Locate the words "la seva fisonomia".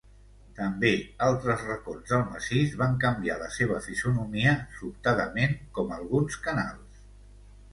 3.43-4.55